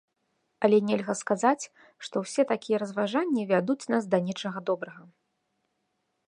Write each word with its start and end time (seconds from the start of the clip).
Але 0.67 0.77
нельга 0.85 1.13
сказаць, 1.19 1.69
што 2.07 2.15
ўсе 2.23 2.45
такія 2.53 2.77
разважанні 2.85 3.45
вядуць 3.53 3.89
нас 3.97 4.03
да 4.15 4.23
нечага 4.31 4.59
добрага. 4.73 5.03